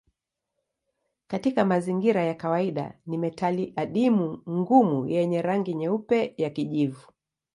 [1.27, 7.07] Katika mazingira ya kawaida ni metali adimu ngumu yenye rangi nyeupe ya kijivu.